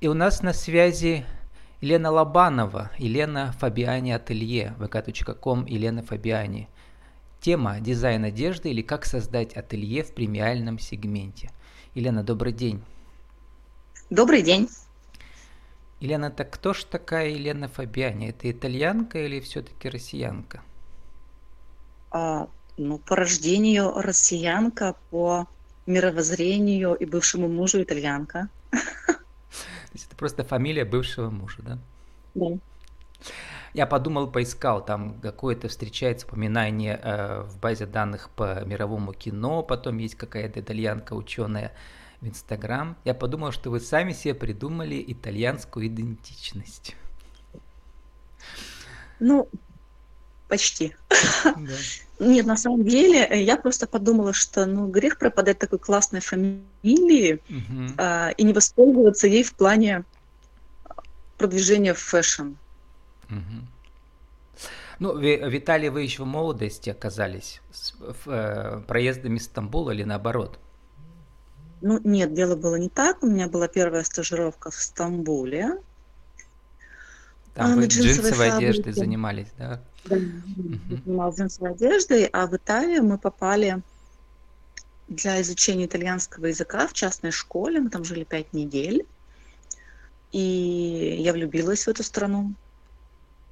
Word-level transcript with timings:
И 0.00 0.06
у 0.06 0.14
нас 0.14 0.42
на 0.42 0.52
связи 0.52 1.26
Елена 1.80 2.12
Лобанова, 2.12 2.92
Елена 2.98 3.52
Фабиани 3.58 4.12
Ателье, 4.12 4.76
vk.com 4.78 5.66
Елена 5.66 6.04
Фабиани. 6.04 6.68
Тема 7.40 7.80
«Дизайн 7.80 8.22
одежды» 8.22 8.70
или 8.70 8.80
«Как 8.80 9.04
создать 9.04 9.56
ателье 9.56 10.04
в 10.04 10.14
премиальном 10.14 10.78
сегменте». 10.78 11.50
Елена, 11.96 12.22
добрый 12.22 12.52
день. 12.52 12.80
Добрый 14.08 14.42
день. 14.42 14.68
Елена, 15.98 16.30
так 16.30 16.52
кто 16.52 16.74
ж 16.74 16.84
такая 16.84 17.30
Елена 17.30 17.66
Фабиани? 17.66 18.28
Это 18.28 18.48
итальянка 18.48 19.18
или 19.18 19.40
все-таки 19.40 19.88
россиянка? 19.88 20.62
А, 22.12 22.48
ну, 22.76 22.98
по 22.98 23.16
рождению 23.16 23.92
россиянка, 24.00 24.94
по 25.10 25.48
мировоззрению 25.86 26.94
и 26.94 27.04
бывшему 27.04 27.48
мужу 27.48 27.82
итальянка. 27.82 28.48
Есть 29.98 30.06
это 30.06 30.16
просто 30.16 30.44
фамилия 30.44 30.84
бывшего 30.84 31.28
мужа, 31.28 31.60
да? 31.60 31.78
Да. 32.36 32.46
Я 33.74 33.84
подумал, 33.84 34.30
поискал, 34.30 34.84
там 34.84 35.18
какое-то 35.20 35.66
встречается 35.66 36.24
упоминание 36.24 37.00
э, 37.02 37.42
в 37.42 37.58
базе 37.58 37.84
данных 37.86 38.30
по 38.30 38.64
мировому 38.64 39.12
кино, 39.12 39.64
потом 39.64 39.98
есть 39.98 40.14
какая-то 40.14 40.60
итальянка 40.60 41.14
ученая 41.14 41.72
в 42.20 42.28
Инстаграм. 42.28 42.96
Я 43.04 43.12
подумал, 43.12 43.50
что 43.50 43.70
вы 43.70 43.80
сами 43.80 44.12
себе 44.12 44.34
придумали 44.34 45.04
итальянскую 45.04 45.88
идентичность. 45.88 46.94
Ну, 49.18 49.48
почти. 50.48 50.96
Да. 51.44 51.54
Нет, 52.20 52.46
на 52.46 52.56
самом 52.56 52.84
деле, 52.84 53.24
э, 53.24 53.42
я 53.42 53.56
просто 53.56 53.86
подумала, 53.86 54.32
что 54.32 54.66
ну 54.66 54.88
грех 54.88 55.18
пропадать 55.18 55.58
такой 55.58 55.78
классной 55.78 56.20
фамилии 56.20 57.40
угу. 57.48 57.94
а, 57.96 58.30
и 58.30 58.42
не 58.42 58.52
воспользоваться 58.52 59.28
ей 59.28 59.44
в 59.44 59.54
плане 59.54 60.04
продвижения 61.36 61.94
в 61.94 61.98
fashion. 62.00 62.54
Угу. 63.30 63.66
Ну, 64.98 65.16
Виталий, 65.16 65.90
вы 65.90 66.02
еще 66.02 66.24
в 66.24 66.26
молодости 66.26 66.90
оказались 66.90 67.60
с 67.70 67.94
э, 68.26 68.82
проездом 68.88 69.36
из 69.36 69.44
Стамбула 69.44 69.92
или 69.92 70.02
наоборот? 70.02 70.58
Ну, 71.80 72.00
нет, 72.02 72.34
дело 72.34 72.56
было 72.56 72.74
не 72.74 72.88
так. 72.88 73.22
У 73.22 73.26
меня 73.26 73.48
была 73.48 73.68
первая 73.68 74.02
стажировка 74.02 74.72
в 74.72 74.74
Стамбуле. 74.74 75.80
Там 77.58 77.72
а, 77.72 77.74
вы 77.74 77.86
джинсовой, 77.86 78.30
джинсовой 78.30 78.50
одеждой 78.52 78.92
занимались, 78.92 79.48
да? 79.58 79.82
Да, 80.04 80.14
угу. 80.14 81.02
занималась 81.04 81.38
джинсовой 81.38 81.72
одеждой, 81.72 82.26
а 82.26 82.46
в 82.46 82.54
Италию 82.54 83.02
мы 83.02 83.18
попали 83.18 83.82
для 85.08 85.40
изучения 85.40 85.86
итальянского 85.86 86.46
языка 86.46 86.86
в 86.86 86.92
частной 86.92 87.32
школе. 87.32 87.80
Мы 87.80 87.90
там 87.90 88.04
жили 88.04 88.22
пять 88.22 88.52
недель. 88.52 89.04
И 90.30 91.16
я 91.18 91.32
влюбилась 91.32 91.84
в 91.84 91.88
эту 91.88 92.04
страну. 92.04 92.54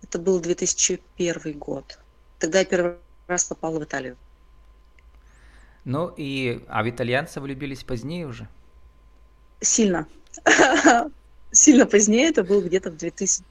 Это 0.05 0.21
был 0.21 0.39
2001 0.39 1.59
год. 1.59 1.99
Тогда 2.39 2.61
я 2.61 2.65
первый 2.65 2.99
раз 3.27 3.43
попала 3.43 3.81
в 3.81 3.83
Италию. 3.83 4.17
Ну 5.85 6.15
и... 6.17 6.65
А 6.69 6.85
в 6.85 6.89
итальянцев 6.89 7.43
влюбились 7.43 7.83
позднее 7.83 8.29
уже? 8.29 8.47
Сильно. 9.61 10.07
Сильно 11.51 11.87
позднее. 11.87 12.29
Это 12.29 12.45
был 12.45 12.63
где-то 12.63 12.93
в 12.93 12.97
2000... 12.97 13.43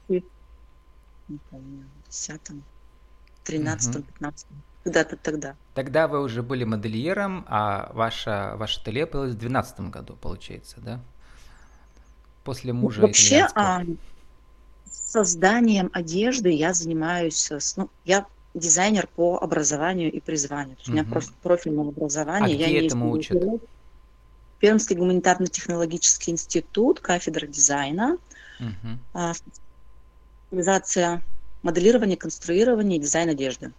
Не 1.28 1.38
помню, 1.50 1.84
10 2.08 2.40
13 3.44 4.06
15 4.06 4.46
когда-то 4.86 5.16
тогда. 5.16 5.56
Тогда 5.74 6.06
вы 6.06 6.22
уже 6.22 6.44
были 6.44 6.62
модельером, 6.62 7.44
а 7.48 7.90
ваша, 7.92 8.54
ваше 8.56 8.80
ателье 8.80 9.06
появилось 9.06 9.34
в 9.34 9.38
2012 9.38 9.80
году, 9.90 10.16
получается, 10.20 10.76
да? 10.80 11.00
После 12.44 12.72
мужа 12.72 13.00
Вообще, 13.00 13.48
а, 13.56 13.82
созданием 14.88 15.90
одежды 15.92 16.50
я 16.50 16.72
занимаюсь, 16.72 17.50
ну, 17.76 17.90
я 18.04 18.26
дизайнер 18.54 19.08
по 19.16 19.38
образованию 19.38 20.12
и 20.12 20.20
призванию. 20.20 20.76
У 20.86 20.92
меня 20.92 21.02
просто 21.02 21.32
профильное 21.42 21.88
образование. 21.88 22.56
А 22.56 22.58
я 22.58 22.66
где 22.68 22.86
этому 22.86 23.10
учат? 23.10 23.42
Пермский 24.60 24.96
гуманитарно-технологический 24.96 26.30
институт, 26.30 27.00
кафедра 27.00 27.46
дизайна, 27.46 28.18
угу. 28.60 28.98
Специализация 30.46 31.22
моделирование, 31.62 32.16
конструирование 32.16 32.98
и 32.98 33.00
дизайн 33.00 33.30
одежды. 33.30 33.72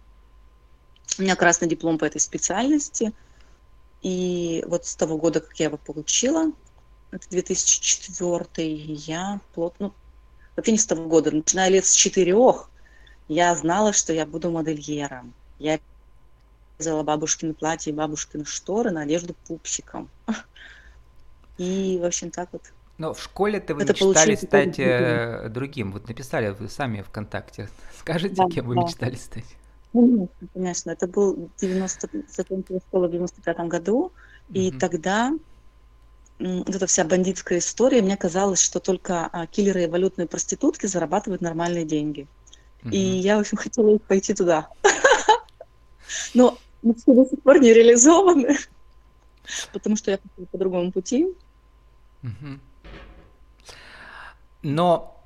У 1.18 1.22
меня 1.22 1.36
красный 1.36 1.68
диплом 1.68 1.98
по 1.98 2.04
этой 2.04 2.20
специальности. 2.20 3.12
И 4.02 4.62
вот 4.68 4.86
с 4.86 4.94
того 4.94 5.16
года, 5.16 5.40
как 5.40 5.58
я 5.58 5.66
его 5.66 5.78
получила, 5.78 6.52
это 7.10 7.28
2004, 7.30 8.74
я 8.74 9.40
плотно, 9.54 9.92
вообще 10.54 10.72
не 10.72 10.78
с 10.78 10.86
того 10.86 11.08
года, 11.08 11.30
начиная 11.30 11.70
лет 11.70 11.86
с 11.86 11.92
четырех, 11.92 12.70
я 13.28 13.54
знала, 13.56 13.92
что 13.92 14.12
я 14.12 14.26
буду 14.26 14.50
модельером. 14.50 15.32
Я 15.58 15.80
взяла 16.78 17.02
бабушкины 17.02 17.54
платья 17.54 17.90
и 17.90 17.94
бабушкины 17.94 18.44
шторы 18.44 18.90
на 18.90 19.02
одежду 19.02 19.34
пупсиком. 19.46 20.08
И, 21.58 21.98
в 22.00 22.04
общем, 22.04 22.30
так 22.30 22.50
вот. 22.52 22.62
Но 22.98 23.14
в 23.14 23.22
школе-то 23.22 23.76
вы 23.76 23.82
это 23.82 23.92
мечтали 23.92 24.34
стать 24.34 24.78
э, 24.78 25.48
другим. 25.48 25.92
Вот 25.92 26.08
написали 26.08 26.50
вы 26.50 26.68
сами 26.68 27.02
ВКонтакте. 27.02 27.68
Скажите, 27.98 28.34
да, 28.34 28.46
кем 28.48 28.66
вы 28.66 28.74
да. 28.74 28.82
мечтали 28.82 29.14
стать? 29.14 29.44
Конечно, 29.92 30.28
конечно. 30.52 30.90
Это 30.90 31.06
был 31.06 31.48
90, 31.60 32.08
закончила 32.28 32.80
школу 32.80 33.06
в 33.06 33.10
95 33.12 33.58
году. 33.68 34.12
И 34.50 34.70
mm 34.70 34.78
тогда 34.78 35.32
вот 36.38 36.74
эта 36.74 36.86
вся 36.86 37.04
бандитская 37.04 37.58
история, 37.58 38.00
мне 38.00 38.16
казалось, 38.16 38.60
что 38.60 38.78
только 38.80 39.26
а, 39.26 39.46
киллеры 39.46 39.84
и 39.84 39.86
валютные 39.86 40.28
проститутки 40.28 40.86
зарабатывают 40.86 41.42
нормальные 41.42 41.84
деньги. 41.84 42.28
Mm-hmm. 42.82 42.90
И 42.92 42.98
я, 42.98 43.36
в 43.36 43.40
общем, 43.40 43.56
хотела 43.58 43.98
пойти 43.98 44.34
туда. 44.34 44.68
Но 46.34 46.56
все 46.82 47.12
до 47.12 47.24
сих 47.24 47.42
пор 47.42 47.60
не 47.60 47.72
реализованы, 47.72 48.56
потому 49.72 49.96
что 49.96 50.12
я 50.12 50.18
пошла 50.18 50.46
по 50.50 50.58
другому 50.58 50.92
пути. 50.92 51.26
Но 54.62 55.22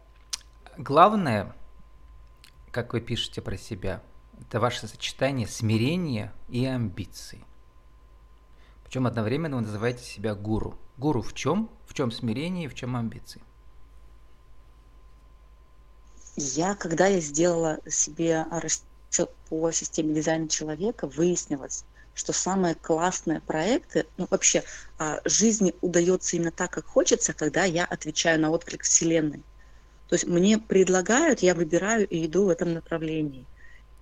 главное, 0.76 1.54
как 2.70 2.92
вы 2.92 3.00
пишете 3.00 3.40
про 3.40 3.56
себя, 3.56 4.02
это 4.40 4.60
ваше 4.60 4.86
сочетание 4.86 5.46
смирения 5.46 6.32
и 6.48 6.66
амбиций. 6.66 7.44
Причем 8.84 9.06
одновременно 9.06 9.56
вы 9.56 9.62
называете 9.62 10.04
себя 10.04 10.34
гуру. 10.34 10.78
Гуру 10.98 11.22
в 11.22 11.32
чем? 11.32 11.70
В 11.86 11.94
чем 11.94 12.10
смирение 12.10 12.66
и 12.66 12.68
в 12.68 12.74
чем 12.74 12.94
амбиции? 12.94 13.42
Я, 16.36 16.74
когда 16.74 17.06
я 17.06 17.20
сделала 17.20 17.78
себе 17.88 18.46
расчет 18.50 19.30
по 19.48 19.70
системе 19.70 20.14
дизайна 20.14 20.48
человека, 20.48 21.06
выяснилось, 21.06 21.84
что 22.14 22.32
самые 22.32 22.74
классные 22.74 23.40
проекты, 23.40 24.06
ну 24.16 24.26
вообще, 24.30 24.62
а, 24.98 25.20
жизни 25.24 25.74
удается 25.80 26.36
именно 26.36 26.50
так, 26.50 26.70
как 26.70 26.86
хочется, 26.86 27.32
когда 27.32 27.64
я 27.64 27.84
отвечаю 27.84 28.40
на 28.40 28.50
отклик 28.50 28.82
Вселенной. 28.82 29.42
То 30.08 30.14
есть 30.14 30.26
мне 30.26 30.58
предлагают, 30.58 31.40
я 31.40 31.54
выбираю 31.54 32.06
и 32.06 32.26
иду 32.26 32.44
в 32.44 32.48
этом 32.50 32.74
направлении. 32.74 33.46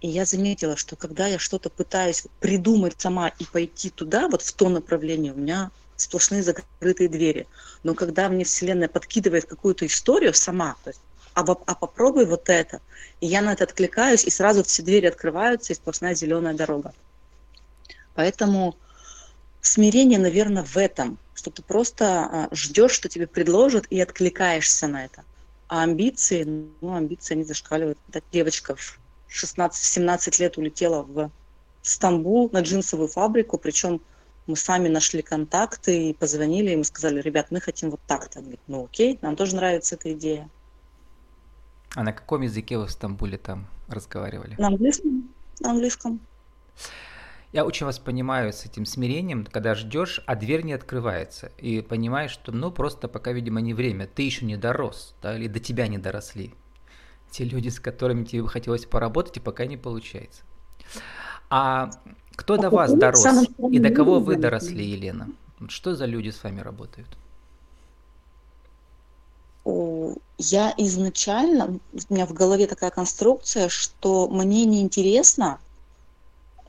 И 0.01 0.09
я 0.09 0.25
заметила, 0.25 0.77
что 0.77 0.97
когда 0.97 1.27
я 1.27 1.39
что-то 1.39 1.71
пытаюсь 1.71 2.25
придумать 2.41 2.95
сама 2.99 3.29
и 3.29 3.45
пойти 3.45 3.91
туда, 3.91 4.29
вот 4.29 4.43
в 4.43 4.53
то 4.53 4.69
направление, 4.69 5.33
у 5.33 5.37
меня 5.37 5.71
сплошные 5.97 6.43
закрытые 6.43 7.09
двери. 7.09 7.47
Но 7.83 7.95
когда 7.95 8.29
мне 8.29 8.45
Вселенная 8.45 8.89
подкидывает 8.89 9.45
какую-то 9.45 9.87
историю 9.87 10.33
сама, 10.35 10.77
то 10.83 10.91
есть, 10.91 11.01
а, 11.35 11.43
а 11.43 11.75
попробуй 11.75 12.25
вот 12.25 12.49
это, 12.49 12.81
и 13.21 13.27
я 13.27 13.43
на 13.43 13.53
это 13.53 13.65
откликаюсь, 13.65 14.25
и 14.25 14.31
сразу 14.31 14.65
все 14.65 14.83
двери 14.83 15.07
открываются, 15.07 15.73
и 15.73 15.77
сплошная 15.77 16.15
зеленая 16.15 16.55
дорога. 16.55 16.93
Поэтому 18.15 18.77
смирение, 19.61 20.19
наверное, 20.19 20.65
в 20.65 20.77
этом, 20.77 21.19
что 21.35 21.51
ты 21.51 21.63
просто 21.63 22.05
а, 22.07 22.49
ждешь, 22.53 22.93
что 22.93 23.09
тебе 23.09 23.27
предложат, 23.27 23.87
и 23.91 24.01
откликаешься 24.01 24.87
на 24.87 25.05
это. 25.05 25.25
А 25.69 25.83
амбиции, 25.83 26.45
ну, 26.45 26.95
амбиции, 26.95 27.35
они 27.35 27.45
зашкаливают. 27.45 27.99
Эта 28.09 28.23
девочка 28.33 28.75
в 28.75 28.99
16-17 29.29 30.41
лет 30.41 30.59
улетела 30.59 31.03
в 31.03 31.31
Стамбул 31.83 32.51
на 32.53 32.61
джинсовую 32.61 33.09
фабрику, 33.09 33.57
причем 33.57 34.01
мы 34.47 34.57
сами 34.57 34.89
нашли 34.89 35.23
контакты 35.23 36.11
и 36.11 36.15
позвонили, 36.15 36.73
и 36.73 36.77
мы 36.77 36.85
сказали, 36.85 37.21
ребят, 37.21 37.51
мы 37.51 37.61
хотим 37.61 37.91
вот 37.91 38.01
так-то. 38.07 38.41
Говорит, 38.41 38.61
ну 38.67 38.85
окей, 38.85 39.19
нам 39.23 39.37
тоже 39.37 39.57
нравится 39.57 39.95
эта 39.95 40.13
идея. 40.13 40.49
А 41.95 42.03
на 42.03 42.13
каком 42.13 42.43
языке 42.43 42.79
вы 42.79 42.87
в 42.87 42.91
Стамбуле 42.91 43.39
там 43.39 43.67
разговаривали? 43.89 44.57
На 44.59 44.69
английском. 44.69 45.33
На 45.61 45.71
английском. 45.71 46.21
Я 47.53 47.65
очень 47.65 47.85
вас 47.85 47.99
понимаю 47.99 48.53
с 48.53 48.65
этим 48.65 48.87
смирением, 48.87 49.45
когда 49.45 49.75
ждешь, 49.75 50.23
а 50.27 50.37
дверь 50.37 50.63
не 50.63 50.73
открывается, 50.73 51.51
и 51.59 51.81
понимаешь, 51.81 52.31
что 52.31 52.53
ну 52.53 52.71
просто 52.71 53.09
пока, 53.09 53.33
видимо, 53.33 53.61
не 53.61 53.75
время, 53.75 54.07
ты 54.07 54.23
еще 54.23 54.45
не 54.45 54.57
дорос, 54.57 55.15
да, 55.21 55.37
или 55.37 55.49
до 55.49 55.59
тебя 55.59 55.89
не 55.89 55.99
доросли. 55.99 56.55
Те 57.33 57.45
люди, 57.45 57.69
с 57.69 57.81
которыми 57.81 58.25
тебе 58.25 58.43
бы 58.43 58.49
хотелось 58.49 58.87
поработать, 58.87 59.39
и 59.39 59.41
пока 59.41 59.67
не 59.67 59.77
получается. 59.77 60.43
А 61.49 61.91
кто 62.37 62.57
до 62.57 62.71
вас 62.71 62.93
дорос? 62.95 63.27
И 63.71 63.79
до 63.81 63.91
кого 63.91 64.21
вы 64.21 64.37
доросли, 64.37 64.85
Елена? 64.85 65.29
Что 65.69 65.97
за 65.97 66.07
люди 66.07 66.31
с 66.31 66.43
вами 66.43 66.61
работают? 66.61 67.09
Я 70.39 70.73
изначально, 70.79 71.79
у 71.93 72.15
меня 72.15 72.27
в 72.27 72.33
голове 72.33 72.67
такая 72.67 72.91
конструкция, 72.91 73.69
что 73.69 74.27
мне 74.29 74.65
не 74.65 74.81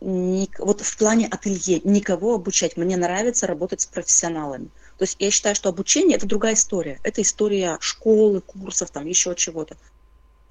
вот 0.01 0.81
в 0.81 0.97
плане 0.97 1.27
ателье 1.27 1.79
никого 1.83 2.33
обучать. 2.33 2.75
Мне 2.75 2.97
нравится 2.97 3.45
работать 3.45 3.81
с 3.81 3.85
профессионалами. 3.85 4.69
То 4.97 5.03
есть 5.03 5.15
я 5.19 5.29
считаю, 5.29 5.55
что 5.55 5.69
обучение 5.69 6.17
это 6.17 6.25
другая 6.25 6.55
история. 6.55 6.99
Это 7.03 7.21
история 7.21 7.77
школы, 7.79 8.41
курсов, 8.41 8.89
там 8.89 9.05
еще 9.05 9.35
чего-то. 9.35 9.77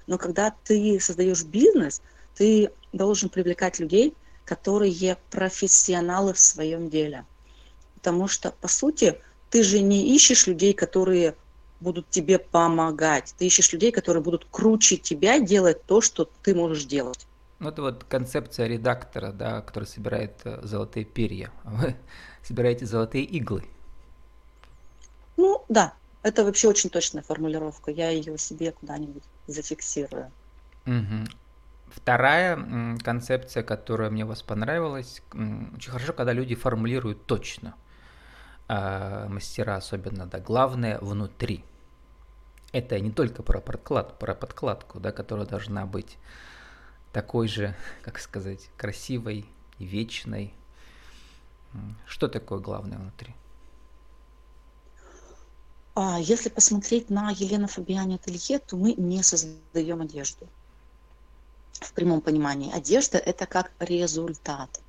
Но 0.07 0.17
когда 0.17 0.55
ты 0.63 0.99
создаешь 1.01 1.43
бизнес, 1.43 2.01
ты 2.35 2.71
должен 2.93 3.27
привлекать 3.27 3.79
людей, 3.79 4.13
которые 4.45 5.17
профессионалы 5.29 6.33
в 6.33 6.39
своем 6.39 6.89
деле. 6.89 7.25
Потому 7.95 8.27
что, 8.29 8.51
по 8.61 8.69
сути, 8.69 9.19
ты 9.49 9.63
же 9.63 9.81
не 9.81 10.15
ищешь 10.15 10.47
людей, 10.47 10.73
которые 10.73 11.35
будут 11.81 12.09
тебе 12.09 12.39
помогать. 12.39 13.35
Ты 13.37 13.47
ищешь 13.47 13.73
людей, 13.73 13.91
которые 13.91 14.23
будут 14.23 14.47
круче 14.49 14.95
тебя 14.95 15.39
делать 15.39 15.85
то, 15.85 15.99
что 15.99 16.29
ты 16.41 16.55
можешь 16.55 16.85
делать. 16.85 17.27
Ну, 17.61 17.69
это 17.69 17.83
вот 17.83 18.05
концепция 18.05 18.65
редактора, 18.65 19.31
да, 19.31 19.61
который 19.61 19.83
собирает 19.83 20.41
э, 20.45 20.59
золотые 20.63 21.05
перья. 21.05 21.51
А 21.63 21.69
вы 21.75 21.95
собираете 22.41 22.87
золотые 22.87 23.23
иглы. 23.23 23.63
Ну, 25.37 25.63
да, 25.69 25.93
это 26.23 26.43
вообще 26.43 26.67
очень 26.67 26.89
точная 26.89 27.21
формулировка. 27.21 27.91
Я 27.91 28.09
ее 28.09 28.35
себе 28.39 28.71
куда-нибудь 28.71 29.21
зафиксирую. 29.45 30.31
Угу. 30.87 31.27
Вторая 31.89 32.97
концепция, 33.03 33.61
которая 33.61 34.09
мне 34.09 34.25
у 34.25 34.29
вас 34.29 34.41
понравилась, 34.41 35.21
очень 35.31 35.91
хорошо, 35.91 36.13
когда 36.13 36.33
люди 36.33 36.55
формулируют 36.55 37.27
точно. 37.27 37.75
А, 38.69 39.27
мастера 39.27 39.75
особенно, 39.75 40.25
да, 40.25 40.39
главное 40.39 40.97
внутри. 40.99 41.63
Это 42.71 42.99
не 42.99 43.11
только 43.11 43.43
про 43.43 43.61
подклад, 43.61 44.17
про 44.17 44.33
подкладку, 44.33 44.99
да, 44.99 45.11
которая 45.11 45.45
должна 45.45 45.85
быть 45.85 46.17
такой 47.11 47.47
же, 47.47 47.75
как 48.03 48.19
сказать, 48.19 48.69
красивой 48.77 49.45
и 49.79 49.85
вечной. 49.85 50.53
Что 52.05 52.27
такое 52.27 52.59
главное 52.59 52.97
внутри? 52.97 53.33
А 55.93 56.19
если 56.19 56.49
посмотреть 56.49 57.09
на 57.09 57.31
Елену 57.31 57.67
Фабиани 57.67 58.15
Ателье, 58.15 58.59
то 58.59 58.77
мы 58.77 58.93
не 58.93 59.23
создаем 59.23 60.01
одежду. 60.01 60.47
В 61.73 61.93
прямом 61.93 62.21
понимании. 62.21 62.71
Одежда– 62.71 63.17
это 63.25 63.45
как 63.45 63.71
результат. 63.79 64.81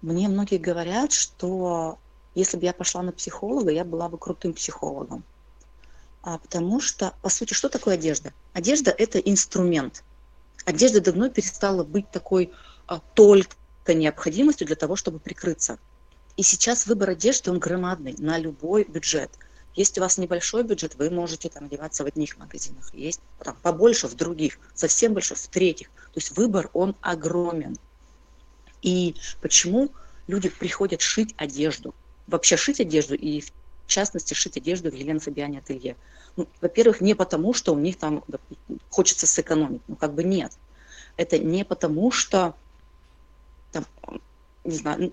Мне 0.00 0.28
многие 0.28 0.58
говорят, 0.58 1.12
что 1.12 1.98
если 2.34 2.56
бы 2.56 2.64
я 2.64 2.72
пошла 2.72 3.02
на 3.02 3.12
психолога, 3.12 3.70
я 3.70 3.84
была 3.84 4.08
бы 4.08 4.18
крутым 4.18 4.54
психологом. 4.54 5.22
А 6.22 6.38
потому 6.38 6.80
что, 6.80 7.14
по 7.22 7.28
сути, 7.28 7.52
что 7.52 7.68
такое 7.68 7.94
одежда? 7.94 8.32
Одежда– 8.52 8.90
это 8.98 9.18
инструмент– 9.18 10.02
одежда 10.64 11.00
давно 11.00 11.28
перестала 11.28 11.84
быть 11.84 12.10
такой 12.10 12.52
а, 12.86 13.00
только 13.14 13.56
необходимостью 13.88 14.66
для 14.66 14.76
того, 14.76 14.96
чтобы 14.96 15.18
прикрыться. 15.18 15.78
И 16.36 16.42
сейчас 16.42 16.86
выбор 16.86 17.10
одежды, 17.10 17.50
он 17.50 17.58
громадный 17.58 18.14
на 18.18 18.38
любой 18.38 18.84
бюджет. 18.84 19.30
Если 19.74 20.00
у 20.00 20.02
вас 20.02 20.18
небольшой 20.18 20.64
бюджет, 20.64 20.94
вы 20.96 21.10
можете 21.10 21.48
там 21.48 21.64
одеваться 21.64 22.04
в 22.04 22.06
одних 22.06 22.36
магазинах. 22.38 22.94
Есть 22.94 23.20
там, 23.42 23.56
побольше 23.62 24.06
в 24.06 24.14
других, 24.14 24.58
совсем 24.74 25.14
большой 25.14 25.36
в 25.36 25.46
третьих. 25.48 25.88
То 25.88 26.16
есть 26.16 26.36
выбор, 26.36 26.70
он 26.72 26.94
огромен. 27.00 27.76
И 28.82 29.14
почему 29.40 29.90
люди 30.26 30.48
приходят 30.48 31.00
шить 31.00 31.34
одежду? 31.38 31.94
Вообще 32.26 32.56
шить 32.56 32.80
одежду 32.80 33.14
и 33.14 33.40
в 33.40 33.52
частности 33.92 34.34
шить 34.34 34.56
одежду 34.56 34.90
в 34.90 34.94
Елене 34.94 35.20
Фабиане 35.20 35.58
ателье. 35.58 35.96
Ну, 36.36 36.48
во-первых, 36.60 37.00
не 37.00 37.14
потому, 37.14 37.54
что 37.54 37.74
у 37.74 37.78
них 37.78 37.96
там 37.96 38.24
хочется 38.90 39.26
сэкономить. 39.26 39.82
Ну, 39.88 39.96
как 39.96 40.14
бы 40.14 40.24
нет. 40.24 40.52
Это 41.16 41.38
не 41.38 41.64
потому, 41.64 42.10
что 42.10 42.54
там, 43.70 43.86
не 44.64 44.76
знаю, 44.76 45.12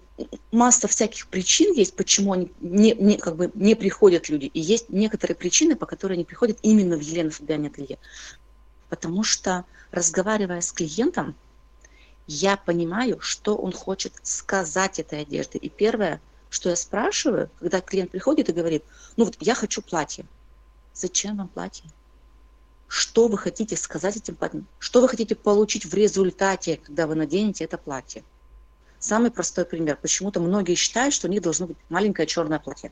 масса 0.51 0.87
всяких 0.87 1.27
причин 1.27 1.73
есть, 1.73 1.95
почему 1.95 2.33
они 2.33 2.51
не, 2.61 2.93
не, 2.93 3.17
как 3.17 3.35
бы 3.35 3.51
не 3.53 3.75
приходят 3.75 4.29
люди. 4.29 4.45
И 4.45 4.59
есть 4.59 4.89
некоторые 4.89 5.35
причины, 5.35 5.75
по 5.75 5.85
которым 5.85 6.15
они 6.15 6.25
приходят 6.25 6.57
именно 6.61 6.97
в 6.97 7.01
Елену 7.01 7.31
Фабиане 7.31 7.67
ателье. 7.67 7.97
Потому 8.89 9.23
что, 9.23 9.65
разговаривая 9.91 10.61
с 10.61 10.71
клиентом, 10.71 11.35
я 12.27 12.57
понимаю, 12.57 13.19
что 13.21 13.55
он 13.55 13.71
хочет 13.71 14.13
сказать 14.23 14.99
этой 14.99 15.21
одежде. 15.21 15.57
И 15.57 15.67
первое, 15.67 16.21
что 16.49 16.69
я 16.69 16.75
спрашиваю, 16.75 17.49
когда 17.59 17.81
клиент 17.81 18.11
приходит 18.11 18.49
и 18.49 18.53
говорит, 18.53 18.83
ну 19.17 19.25
вот 19.25 19.37
я 19.39 19.55
хочу 19.55 19.81
платье. 19.81 20.25
Зачем 20.93 21.37
вам 21.37 21.47
платье? 21.47 21.85
Что 22.87 23.27
вы 23.27 23.37
хотите 23.37 23.77
сказать 23.77 24.17
этим 24.17 24.35
платьем? 24.35 24.65
Что 24.79 25.01
вы 25.01 25.07
хотите 25.07 25.35
получить 25.35 25.85
в 25.85 25.93
результате, 25.93 26.77
когда 26.77 27.05
вы 27.05 27.15
наденете 27.15 27.63
это 27.63 27.77
платье? 27.77 28.23
Самый 28.97 29.31
простой 29.31 29.63
пример. 29.63 29.97
Почему-то 30.01 30.39
многие 30.39 30.75
считают, 30.75 31.13
что 31.13 31.27
у 31.27 31.31
них 31.31 31.41
должно 31.41 31.67
быть 31.67 31.77
маленькое 31.89 32.27
черное 32.27 32.59
платье. 32.59 32.91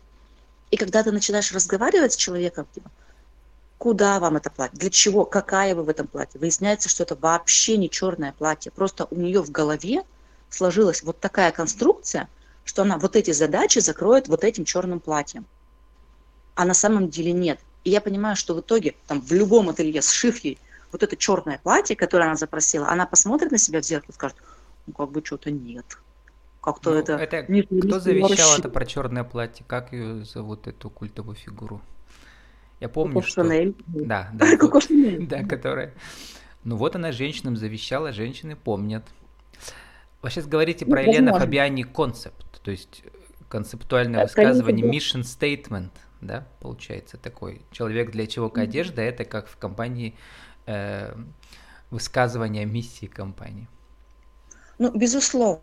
И 0.70 0.78
когда 0.78 1.04
ты 1.04 1.12
начинаешь 1.12 1.52
разговаривать 1.52 2.14
с 2.14 2.18
человеком, 2.18 2.68
типа, 2.74 2.92
куда 3.78 4.20
вам 4.20 4.38
это 4.38 4.50
платье, 4.50 4.78
для 4.78 4.90
чего, 4.90 5.26
какая 5.26 5.76
вы 5.76 5.84
в 5.84 5.90
этом 5.90 6.08
платье, 6.08 6.40
выясняется, 6.40 6.90
что 6.90 7.04
это 7.04 7.16
вообще 7.16 7.78
не 7.78 7.90
черное 7.90 8.34
платье. 8.34 8.72
Просто 8.72 9.08
у 9.10 9.16
нее 9.16 9.42
в 9.42 9.50
голове 9.50 10.04
сложилась 10.50 11.04
вот 11.04 11.20
такая 11.20 11.52
конструкция, 11.52 12.30
что 12.68 12.82
она 12.84 12.98
вот 12.98 13.16
эти 13.16 13.32
задачи 13.32 13.80
закроет 13.80 14.28
вот 14.28 14.44
этим 14.44 14.66
черным 14.66 15.00
платьем. 15.00 15.46
А 16.56 16.66
на 16.66 16.74
самом 16.74 17.10
деле 17.10 17.32
нет. 17.32 17.60
И 17.84 17.90
я 17.90 18.02
понимаю, 18.02 18.36
что 18.36 18.54
в 18.56 18.60
итоге 18.60 18.96
там 19.08 19.22
в 19.22 19.32
любом 19.32 19.70
ателье, 19.70 20.02
сшив 20.02 20.38
ей 20.40 20.58
вот 20.92 21.04
это 21.04 21.16
черное 21.16 21.60
платье, 21.64 21.96
которое 21.96 22.26
она 22.26 22.36
запросила, 22.36 22.90
она 22.90 23.06
посмотрит 23.06 23.52
на 23.52 23.58
себя 23.58 23.82
в 23.82 23.86
зеркало 23.86 24.12
и 24.12 24.14
скажет, 24.14 24.38
ну 24.86 24.94
как 24.94 25.12
бы 25.12 25.24
что-то 25.24 25.52
нет. 25.52 25.86
Как-то 26.62 26.92
ну, 26.92 26.98
это... 26.98 27.14
это 27.14 27.52
не, 27.52 27.62
кто 27.62 28.00
завещал 28.00 28.58
это 28.58 28.70
про 28.70 28.86
черное 28.86 29.24
платье? 29.24 29.64
Как 29.68 29.94
ее 29.94 30.26
зовут, 30.26 30.68
эту 30.68 30.90
культовую 30.90 31.36
фигуру? 31.36 31.82
Я 32.80 32.90
помню, 32.90 33.16
Коко 33.16 33.28
что... 33.28 33.44
Шанель. 33.44 33.76
Да, 33.88 34.30
да. 34.34 34.58
Коко 34.58 34.82
Шанель. 34.82 35.26
Да, 35.30 35.44
которая... 35.44 35.94
Ну 36.64 36.76
вот 36.76 36.96
она 36.96 37.14
женщинам 37.14 37.56
завещала, 37.56 38.12
женщины 38.12 38.58
помнят. 38.58 39.04
Вы 40.22 40.30
сейчас 40.30 40.48
говорите 40.48 40.86
ну, 40.86 40.92
про 40.92 41.04
Елену 41.04 41.38
Фабиани 41.38 41.84
концепт. 41.84 42.47
То 42.68 42.72
есть 42.72 43.02
э, 43.06 43.10
концептуальное 43.48 44.24
высказывание, 44.24 44.86
mission 44.86 45.22
statement, 45.22 45.92
да, 46.20 46.46
получается 46.60 47.16
такой. 47.16 47.62
Человек 47.72 48.12
для 48.12 48.28
чего 48.28 48.52
одежда, 48.54 49.02
это 49.02 49.24
как 49.24 49.48
в 49.48 49.56
компании 49.56 50.18
э, 50.66 51.16
высказывание 51.90 52.66
миссии 52.66 53.06
компании. 53.06 53.70
Ну, 54.80 54.92
безусловно. 54.92 55.62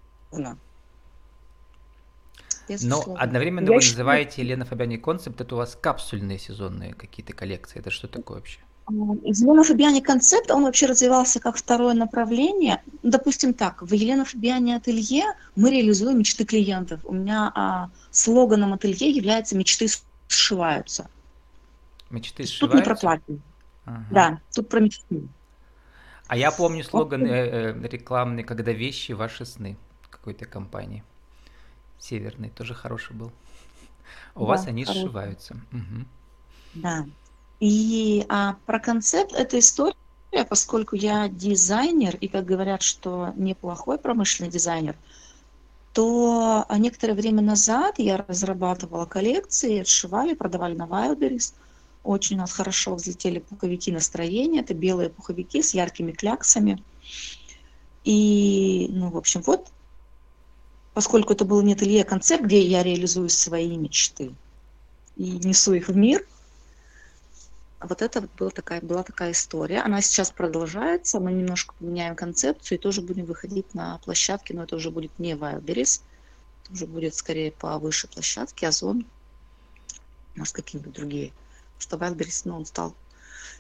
безусловно. 2.71 3.17
Но 3.17 3.21
одновременно 3.21 3.69
Я 3.69 3.75
вы 3.75 3.83
считаю... 3.83 3.99
называете 3.99 4.41
Елена 4.41 4.65
Фабиани 4.65 4.97
концепт, 4.97 5.39
это 5.39 5.55
у 5.55 5.59
вас 5.59 5.77
капсульные 5.79 6.39
сезонные 6.39 6.95
какие-то 6.95 7.35
коллекции. 7.35 7.81
Это 7.81 7.91
что 7.91 8.09
такое 8.09 8.39
вообще? 8.39 8.61
Елена 8.89 9.65
Фабиани 9.65 10.01
концепт, 10.01 10.51
он 10.51 10.65
вообще 10.65 10.87
развивался 10.87 11.41
как 11.41 11.57
второе 11.57 11.95
направление. 11.95 12.83
Допустим 13.03 13.55
так, 13.55 13.83
в 13.83 13.93
Елена 13.93 14.25
Фабиани 14.25 14.73
ателье 14.73 15.25
мы 15.57 15.71
реализуем 15.71 16.19
мечты 16.19 16.45
клиентов. 16.45 17.01
У 17.05 17.15
меня 17.15 17.51
а, 17.55 17.91
слоганом 18.11 18.75
ателье 18.75 19.11
является 19.11 19.57
«Мечты 19.57 19.87
сшиваются». 20.29 21.09
Мечты 22.11 22.45
сшиваются? 22.45 22.67
Тут 22.67 22.75
не 22.75 22.83
про 22.83 22.95
платье. 22.95 23.39
Ага. 23.87 24.07
Да, 24.11 24.41
тут 24.55 24.69
про 24.69 24.81
мечты. 24.81 25.29
А 26.27 26.37
я 26.37 26.51
помню 26.51 26.85
слоган 26.85 27.25
э, 27.25 27.73
э, 27.73 27.89
рекламный 27.89 28.45
«Когда 28.45 28.73
вещи– 28.73 29.13
ваши 29.13 29.45
сны» 29.47 29.77
какой-то 30.25 30.47
компании. 30.47 31.05
Северный, 31.99 32.49
тоже 32.49 32.75
хороший 32.75 33.15
был. 33.15 33.31
У 34.35 34.41
да, 34.41 34.47
вас 34.47 34.67
они 34.67 34.85
хороший. 34.85 35.03
сшиваются. 35.03 35.55
Угу. 35.73 36.07
Да. 36.77 37.07
И 37.65 38.27
а, 38.29 38.57
про 38.67 38.79
концепт 38.79 39.33
эта 39.33 39.59
история, 39.59 39.95
поскольку 40.51 40.97
я 40.97 41.29
дизайнер, 41.29 42.15
и 42.17 42.29
как 42.29 42.45
говорят, 42.45 42.83
что 42.83 43.33
неплохой 43.37 43.97
промышленный 43.97 44.51
дизайнер, 44.51 44.97
то 45.95 46.67
а, 46.69 46.79
некоторое 46.79 47.15
время 47.15 47.41
назад 47.41 47.95
я 47.97 48.19
разрабатывала 48.19 49.07
коллекции, 49.07 49.81
отшивали, 49.81 50.35
продавали 50.35 50.75
на 50.75 50.83
Wildberries. 50.83 51.55
Очень 52.03 52.37
у 52.37 52.41
нас 52.41 52.53
хорошо 52.53 52.97
взлетели 52.97 53.39
пуховики 53.39 53.91
настроения. 53.91 54.61
Это 54.61 54.75
белые 54.75 55.09
пуховики 55.09 55.63
с 55.63 55.73
яркими 55.73 56.13
кляксами. 56.13 56.83
И, 58.05 58.89
ну, 58.91 59.09
в 59.09 59.17
общем, 59.17 59.41
вот, 59.41 59.69
поскольку 60.93 61.33
это 61.33 61.47
был 61.47 61.63
не 61.63 61.73
ателье, 61.73 62.03
а 62.03 62.05
концепт, 62.05 62.45
где 62.45 62.61
я 62.61 62.83
реализую 62.83 63.31
свои 63.31 63.75
мечты 63.79 64.35
и 65.17 65.31
несу 65.31 65.73
их 65.73 65.89
в 65.89 65.97
мир– 65.97 66.27
вот 67.87 68.03
это 68.03 68.29
была 68.39 68.51
такая, 68.51 68.81
была 68.81 69.03
такая 69.03 69.33
история. 69.33 69.81
Она 69.81 70.01
сейчас 70.01 70.31
продолжается. 70.31 71.21
Мы 71.21 71.33
немножко 71.33 71.75
поменяем 71.79 72.17
концепцию 72.17 72.79
и 72.79 72.81
тоже 72.81 73.01
будем 73.03 73.25
выходить 73.25 73.75
на 73.75 73.99
площадки, 73.99 74.53
но 74.53 74.65
это 74.65 74.77
уже 74.77 74.91
будет 74.91 75.19
не 75.19 75.33
Wildberries. 75.33 76.03
Это 76.65 76.73
уже 76.73 76.87
будет 76.87 77.15
скорее 77.15 77.53
повыше 77.53 78.09
площадки, 78.09 78.65
Озон, 78.65 79.05
может, 80.37 80.55
какие-нибудь 80.55 80.95
другие. 80.95 81.33
Что 81.79 81.97
Wildberries, 81.97 82.43
ну, 82.45 82.57
он 82.57 82.67
стал 82.67 82.95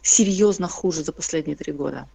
серьезно 0.02 0.69
хуже 0.69 1.02
за 1.04 1.12
последние 1.12 1.57
три 1.57 1.73
года. 1.73 2.09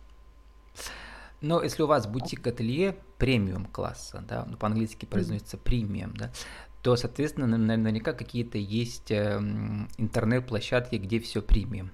Но 1.41 1.63
если 1.63 1.83
у 1.83 1.87
вас 1.87 2.05
бутик-ателье 2.05 2.97
премиум 3.17 3.65
класса, 3.65 4.23
да, 4.27 4.45
ну, 4.45 4.57
по-английски 4.57 5.05
произносится 5.05 5.57
премиум, 5.57 6.15
да, 6.15 6.31
то, 6.81 6.95
соответственно, 6.95 7.57
наверняка 7.57 8.13
какие-то 8.13 8.57
есть 8.57 9.11
эм, 9.11 9.89
интернет-площадки, 9.97 10.95
где 10.95 11.19
все 11.19 11.41
премиум. 11.41 11.91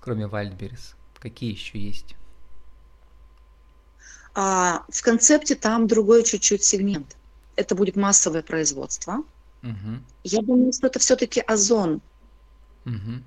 Кроме 0.00 0.26
Wildberries. 0.26 0.94
Какие 1.18 1.52
еще 1.52 1.78
есть? 1.78 2.14
А, 4.34 4.84
в 4.90 5.02
концепте 5.02 5.54
там 5.54 5.86
другой 5.86 6.24
чуть-чуть 6.24 6.62
сегмент. 6.62 7.16
Это 7.56 7.74
будет 7.74 7.96
массовое 7.96 8.42
производство. 8.42 9.22
Угу. 9.62 10.02
Я 10.24 10.42
думаю, 10.42 10.72
что 10.72 10.88
это 10.88 10.98
все-таки 10.98 11.40
озон. 11.40 12.02
Угу. 12.84 13.22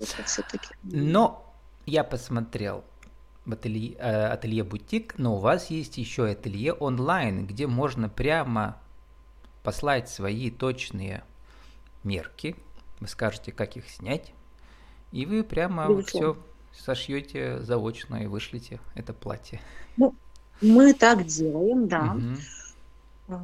Это 0.00 0.22
все-таки. 0.24 0.68
Но 0.82 1.54
я 1.84 2.02
посмотрел 2.02 2.84
в 3.44 3.52
ателье, 3.52 3.94
э, 3.98 4.26
ателье 4.28 4.64
бутик, 4.64 5.18
но 5.18 5.36
у 5.36 5.38
вас 5.38 5.68
есть 5.70 5.98
еще 5.98 6.30
ателье 6.30 6.72
онлайн, 6.72 7.46
где 7.46 7.66
можно 7.66 8.08
прямо 8.08 8.80
послать 9.66 10.08
свои 10.08 10.48
точные 10.48 11.24
мерки, 12.04 12.54
вы 13.00 13.08
скажете, 13.08 13.50
как 13.50 13.76
их 13.76 13.90
снять, 13.90 14.32
и 15.10 15.26
вы 15.26 15.42
прямо 15.42 15.88
вот 15.88 16.08
все 16.08 16.36
сошьете 16.72 17.58
заочно 17.62 18.22
и 18.22 18.26
вышлите 18.26 18.78
это 18.94 19.12
платье. 19.12 19.60
Ну, 19.96 20.14
мы 20.60 20.94
так 20.94 21.26
делаем, 21.26 21.88
да. 21.88 22.16
Угу. 23.28 23.40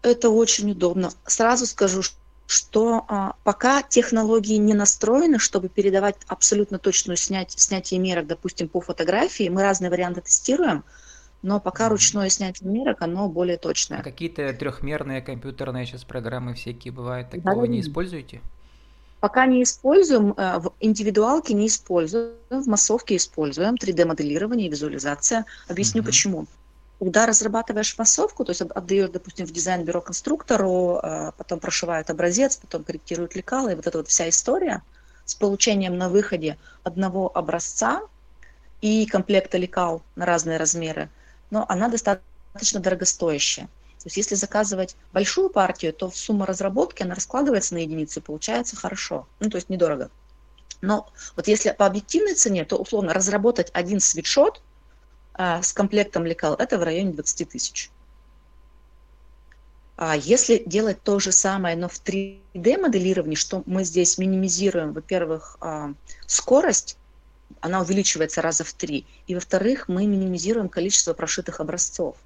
Это 0.00 0.30
очень 0.30 0.70
удобно. 0.70 1.10
Сразу 1.26 1.66
скажу, 1.66 2.00
что 2.46 3.04
а, 3.08 3.34
пока 3.44 3.82
технологии 3.82 4.56
не 4.56 4.72
настроены, 4.72 5.38
чтобы 5.38 5.68
передавать 5.68 6.16
абсолютно 6.28 6.78
точную 6.78 7.18
снять, 7.18 7.52
снятие 7.52 8.00
мерок, 8.00 8.26
допустим, 8.26 8.68
по 8.68 8.80
фотографии, 8.80 9.50
мы 9.50 9.60
разные 9.62 9.90
варианты 9.90 10.22
тестируем, 10.22 10.82
но 11.46 11.60
пока 11.60 11.88
ручное 11.88 12.28
снятие 12.28 12.68
мерок, 12.68 13.02
оно 13.02 13.28
более 13.28 13.56
точное. 13.56 14.00
А 14.00 14.02
какие-то 14.02 14.52
трехмерные 14.52 15.22
компьютерные 15.22 15.86
сейчас 15.86 16.02
программы 16.02 16.54
всякие 16.54 16.92
бывают, 16.92 17.30
такого 17.30 17.62
да, 17.62 17.68
не 17.68 17.80
используете? 17.82 18.40
Пока 19.20 19.46
не 19.46 19.62
используем, 19.62 20.34
э, 20.36 20.58
в 20.58 20.72
индивидуалке 20.80 21.54
не 21.54 21.68
используем, 21.68 22.32
в 22.50 22.66
массовке 22.66 23.14
используем 23.14 23.76
3D-моделирование 23.76 24.66
и 24.66 24.70
визуализация. 24.70 25.44
Объясню 25.68 26.00
угу. 26.00 26.06
почему. 26.06 26.46
Когда 26.98 27.26
разрабатываешь 27.26 27.96
массовку, 27.96 28.44
то 28.44 28.50
есть 28.50 28.62
отдаешь, 28.62 29.10
допустим, 29.10 29.46
в 29.46 29.52
дизайн-бюро 29.52 30.00
конструктору, 30.00 30.98
э, 31.00 31.30
потом 31.36 31.60
прошивают 31.60 32.10
образец, 32.10 32.56
потом 32.56 32.82
корректируют 32.82 33.36
лекала, 33.36 33.68
и 33.68 33.76
вот 33.76 33.86
эта 33.86 33.98
вот 33.98 34.08
вся 34.08 34.28
история 34.28 34.82
с 35.24 35.36
получением 35.36 35.96
на 35.96 36.08
выходе 36.08 36.58
одного 36.82 37.30
образца 37.32 38.00
и 38.80 39.06
комплекта 39.06 39.58
лекал 39.58 40.02
на 40.16 40.26
разные 40.26 40.56
размеры– 40.56 41.08
но 41.50 41.64
она 41.68 41.88
достаточно 41.88 42.80
дорогостоящая. 42.80 43.66
То 43.66 44.08
есть 44.08 44.16
если 44.16 44.34
заказывать 44.36 44.96
большую 45.12 45.50
партию, 45.50 45.92
то 45.92 46.10
сумма 46.10 46.46
разработки, 46.46 47.02
она 47.02 47.14
раскладывается 47.14 47.74
на 47.74 47.78
единицу, 47.78 48.20
получается 48.22 48.76
хорошо, 48.76 49.26
ну 49.40 49.50
то 49.50 49.56
есть 49.56 49.68
недорого. 49.68 50.10
Но 50.80 51.10
вот 51.34 51.48
если 51.48 51.72
по 51.72 51.86
объективной 51.86 52.34
цене, 52.34 52.64
то 52.64 52.76
условно 52.76 53.14
разработать 53.14 53.70
один 53.72 53.98
свитшот 53.98 54.62
а, 55.34 55.62
с 55.62 55.72
комплектом 55.72 56.24
лекал, 56.24 56.54
это 56.54 56.78
в 56.78 56.82
районе 56.82 57.12
20 57.12 57.48
тысяч. 57.48 57.90
А 59.96 60.14
если 60.14 60.62
делать 60.66 61.02
то 61.02 61.18
же 61.18 61.32
самое, 61.32 61.74
но 61.74 61.88
в 61.88 62.00
3D 62.02 62.78
моделировании, 62.78 63.34
что 63.34 63.62
мы 63.64 63.82
здесь 63.82 64.18
минимизируем, 64.18 64.92
во-первых, 64.92 65.56
а, 65.60 65.94
скорость, 66.26 66.98
она 67.60 67.80
увеличивается 67.80 68.42
раза 68.42 68.64
в 68.64 68.72
три. 68.72 69.06
И 69.26 69.34
во-вторых, 69.34 69.88
мы 69.88 70.06
минимизируем 70.06 70.68
количество 70.68 71.14
прошитых 71.14 71.60
образцов. 71.60 72.16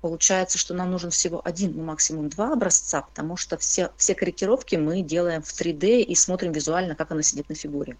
Получается, 0.00 0.56
что 0.56 0.72
нам 0.72 0.90
нужен 0.90 1.10
всего 1.10 1.42
один, 1.44 1.76
ну 1.76 1.84
максимум 1.84 2.30
два 2.30 2.52
образца, 2.52 3.02
потому 3.02 3.36
что 3.36 3.58
все, 3.58 3.90
все 3.96 4.14
корректировки 4.14 4.76
мы 4.76 5.02
делаем 5.02 5.42
в 5.42 5.48
3D 5.48 6.00
и 6.00 6.14
смотрим 6.14 6.52
визуально, 6.52 6.94
как 6.94 7.10
она 7.10 7.22
сидит 7.22 7.48
на 7.50 7.54
фигуре. 7.54 7.96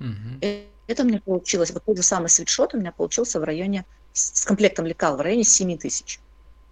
Угу. 0.00 0.46
Это 0.86 1.02
у 1.02 1.06
меня 1.06 1.20
получилось, 1.20 1.70
вот 1.72 1.84
тот 1.84 1.96
же 1.96 2.02
самый 2.02 2.28
свитшот 2.28 2.74
у 2.74 2.78
меня 2.78 2.92
получился 2.92 3.38
в 3.38 3.44
районе, 3.44 3.84
с 4.12 4.44
комплектом 4.44 4.86
лекал, 4.86 5.16
в 5.16 5.20
районе 5.20 5.44
7 5.44 5.76
тысяч. 5.76 6.20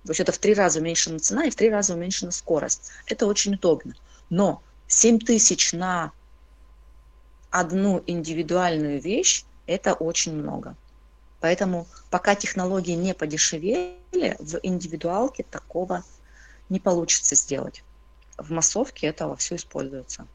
То 0.05 0.11
есть 0.11 0.21
это 0.21 0.33
в 0.33 0.39
три 0.39 0.55
раза 0.55 0.81
уменьшена 0.81 1.19
цена 1.19 1.47
и 1.47 1.51
в 1.51 1.57
три 1.57 1.71
раза 1.71 1.95
уменьшена 1.95 2.31
скорость. 2.31 2.91
Это 3.07 3.27
очень 3.27 3.55
удобно. 3.55 3.95
Но 4.31 4.63
7 4.87 5.19
тысяч 5.19 5.73
на 5.73 6.13
одну 7.55 8.03
индивидуальную 8.09 9.01
вещь– 9.01 9.45
это 9.67 9.95
очень 9.95 10.35
много. 10.35 10.77
Поэтому 11.41 11.87
пока 12.11 12.35
технологии 12.35 12.95
не 12.97 13.15
подешевели, 13.15 14.37
в 14.41 14.59
индивидуалке 14.65 15.45
такого 15.45 16.03
не 16.69 16.81
получится 16.81 17.37
сделать. 17.37 17.85
В 18.37 18.51
массовке 18.51 19.07
это 19.07 19.29
вовсю 19.29 19.55
используется. 19.55 20.27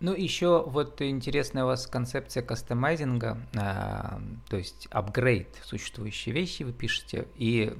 Ну, 0.00 0.12
еще 0.12 0.64
вот 0.66 1.00
интересная 1.02 1.62
у 1.62 1.68
вас 1.68 1.86
концепция 1.86 2.42
кастомайзинга, 2.42 3.38
а, 3.54 4.20
то 4.48 4.56
есть 4.56 4.88
апгрейд 4.90 5.56
существующие 5.62 6.34
вещи 6.34 6.64
вы 6.64 6.72
пишете, 6.72 7.28
и 7.36 7.76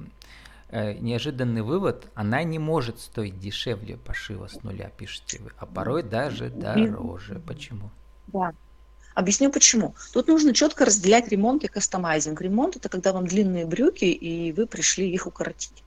э, 0.71 0.93
неожиданный 0.93 1.61
вывод, 1.61 2.07
она 2.15 2.43
не 2.43 2.59
может 2.59 2.99
стоить 2.99 3.39
дешевле 3.39 3.97
пошива 3.97 4.47
с 4.47 4.63
нуля, 4.63 4.89
пишете 4.97 5.39
вы, 5.39 5.51
а 5.57 5.65
порой 5.65 6.03
даже 6.03 6.49
дороже. 6.49 7.41
Почему? 7.45 7.91
Да. 8.27 8.53
Объясню 9.13 9.51
почему. 9.51 9.93
Тут 10.13 10.27
нужно 10.27 10.53
четко 10.53 10.85
разделять 10.85 11.27
ремонт 11.27 11.63
и 11.63 11.67
кастомайзинг. 11.67 12.41
Ремонт 12.41 12.77
это 12.77 12.87
когда 12.87 13.11
вам 13.11 13.27
длинные 13.27 13.65
брюки, 13.65 14.05
и 14.05 14.53
вы 14.53 14.67
пришли 14.67 15.11
их 15.11 15.27
укоротить. 15.27 15.83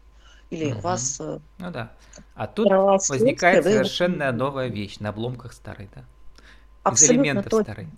Или 0.51 0.71
угу. 0.71 0.79
у 0.79 0.81
вас... 0.83 1.17
Э, 1.21 1.41
ну 1.59 1.71
да. 1.71 1.93
А 2.35 2.47
тут 2.47 2.69
возникает 2.71 3.65
совершенно 3.65 4.31
вы... 4.31 4.33
новая 4.37 4.69
вещь 4.69 4.99
на 4.99 5.09
обломках 5.09 5.53
старой, 5.53 5.89
да? 5.95 6.05
Абсолютно 6.83 7.15
Из 7.15 7.19
элементов 7.19 7.51
точно. 7.51 7.65
старой. 7.65 7.89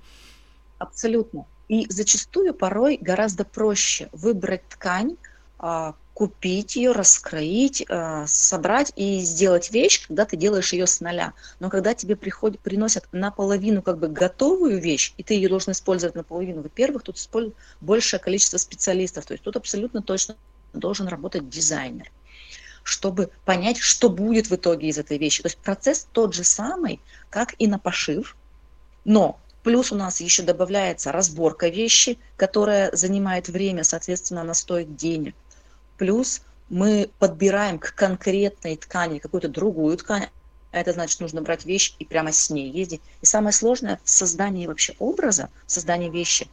Абсолютно. 0.79 1.47
И 1.69 1.91
зачастую 1.91 2.55
порой 2.55 2.99
гораздо 3.01 3.45
проще 3.45 4.09
выбрать 4.13 4.69
ткань, 4.69 5.17
а, 5.59 5.97
купить 6.17 6.77
ее, 6.77 6.93
раскроить, 6.93 7.85
э, 7.87 8.25
собрать 8.27 8.91
и 8.97 9.21
сделать 9.21 9.71
вещь, 9.71 10.07
когда 10.07 10.25
ты 10.25 10.39
делаешь 10.39 10.73
ее 10.73 10.87
с 10.87 11.03
нуля. 11.03 11.35
Но 11.61 11.69
когда 11.69 11.93
тебе 11.93 12.17
приходят, 12.17 12.59
приносят 12.59 13.05
наполовину 13.13 13.83
как 13.83 13.99
бы 13.99 14.09
готовую 14.09 14.81
вещь, 14.81 15.13
и 15.19 15.23
ты 15.23 15.35
ее 15.35 15.51
должен 15.51 15.73
использовать 15.73 16.15
наполовину, 16.15 16.63
во-первых, 16.63 17.03
тут 17.03 17.19
используют 17.19 17.55
большее 17.83 18.19
количество 18.19 18.57
специалистов, 18.57 19.27
то 19.27 19.35
есть 19.35 19.45
тут 19.45 19.57
абсолютно 19.57 20.01
точно 20.01 20.37
должен 20.73 21.07
работать 21.07 21.51
дизайнер 21.51 22.11
чтобы 22.83 23.31
понять, 23.45 23.79
что 23.79 24.09
будет 24.09 24.47
в 24.47 24.55
итоге 24.55 24.87
из 24.89 24.97
этой 24.97 25.19
вещи. 25.19 25.43
То 25.43 25.49
есть 25.49 25.59
процесс 25.59 26.07
тот 26.13 26.35
же 26.35 26.45
самый, 26.45 27.01
как 27.31 27.57
и 27.59 27.67
на 27.67 27.81
пошив, 27.81 28.37
но 29.05 29.41
плюс 29.65 29.91
у 29.91 29.97
нас 29.97 30.21
еще 30.21 30.45
добавляется 30.45 31.11
разборка 31.11 31.69
вещи, 31.69 32.17
которая 32.37 32.95
занимает 32.95 33.49
время, 33.49 33.83
соответственно, 33.83 34.43
она 34.43 34.55
стоит 34.55 34.95
денег 34.95 35.35
Плюс 35.99 36.43
мы 36.69 37.11
подбираем 37.19 37.79
к 37.79 37.95
конкретной 37.95 38.77
ткани 38.77 39.19
какую-то 39.19 39.49
другую 39.49 39.97
ткань, 39.97 40.29
это 40.73 40.93
значит, 40.93 41.21
нужно 41.21 41.41
брать 41.41 41.65
вещь 41.65 41.95
и 41.99 42.05
прямо 42.05 42.33
с 42.33 42.51
ней 42.51 42.71
ездить. 42.71 43.01
И 43.23 43.27
самое 43.27 43.53
сложное 43.53 43.99
в 44.05 44.11
создании 44.11 44.67
вообще 44.67 44.95
образа, 44.99 45.49
в 45.67 45.73
создании 45.73 46.11
вещи, 46.11 46.49